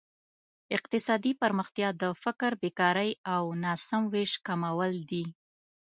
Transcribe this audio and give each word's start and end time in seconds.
اقتصادي 0.77 1.31
پرمختیا 1.41 1.89
د 2.01 2.03
فقر، 2.23 2.51
بېکارۍ 2.61 3.11
او 3.33 3.43
ناسم 3.63 4.01
ویش 4.13 4.31
کمول 4.47 4.93
دي. 5.09 5.25